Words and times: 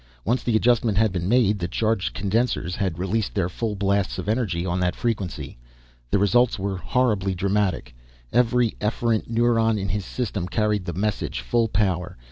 Once 0.25 0.41
the 0.41 0.55
adjustment 0.55 0.97
had 0.97 1.11
been 1.11 1.29
made, 1.29 1.59
the 1.59 1.67
charged 1.67 2.15
condensers 2.15 2.75
had 2.77 2.97
released 2.97 3.35
their 3.35 3.47
full 3.47 3.75
blasts 3.75 4.17
of 4.17 4.27
energy 4.27 4.65
on 4.65 4.79
that 4.79 4.95
frequency. 4.95 5.59
The 6.09 6.17
results 6.17 6.57
were 6.57 6.77
horribly 6.77 7.35
dramatic. 7.35 7.93
Every 8.33 8.71
efferent 8.81 9.29
neuron 9.29 9.77
in 9.77 9.89
his 9.89 10.03
system 10.03 10.47
carried 10.47 10.85
the 10.85 10.93
message 10.93 11.41
full 11.41 11.67
power. 11.67 12.17